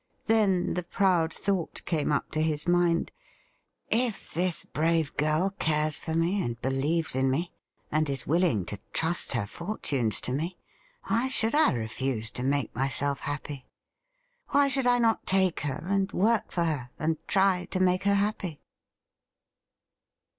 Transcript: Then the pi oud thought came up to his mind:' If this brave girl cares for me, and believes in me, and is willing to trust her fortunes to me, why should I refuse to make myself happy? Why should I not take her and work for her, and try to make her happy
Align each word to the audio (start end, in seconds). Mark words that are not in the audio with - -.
Then 0.25 0.73
the 0.73 0.81
pi 0.81 1.05
oud 1.05 1.31
thought 1.31 1.85
came 1.85 2.11
up 2.11 2.31
to 2.31 2.41
his 2.41 2.67
mind:' 2.67 3.11
If 4.09 4.31
this 4.33 4.65
brave 4.65 5.15
girl 5.15 5.51
cares 5.59 5.99
for 5.99 6.15
me, 6.15 6.41
and 6.41 6.59
believes 6.59 7.15
in 7.15 7.29
me, 7.29 7.51
and 7.91 8.09
is 8.09 8.25
willing 8.25 8.65
to 8.65 8.79
trust 8.93 9.33
her 9.33 9.45
fortunes 9.45 10.19
to 10.21 10.33
me, 10.33 10.57
why 11.05 11.27
should 11.27 11.53
I 11.53 11.73
refuse 11.73 12.31
to 12.31 12.41
make 12.41 12.73
myself 12.73 13.19
happy? 13.19 13.67
Why 14.49 14.69
should 14.69 14.87
I 14.87 14.97
not 14.97 15.27
take 15.27 15.59
her 15.59 15.85
and 15.87 16.11
work 16.11 16.51
for 16.51 16.63
her, 16.63 16.89
and 16.97 17.17
try 17.27 17.65
to 17.69 17.79
make 17.79 18.05
her 18.05 18.15
happy 18.15 18.59